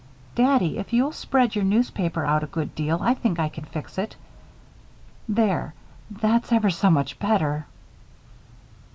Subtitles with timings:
[0.33, 3.99] "Daddy, if you'll spread your newspaper out a good deal, I think I can fix
[3.99, 4.15] it.
[5.29, 5.75] There!
[6.09, 7.67] That's ever so much better."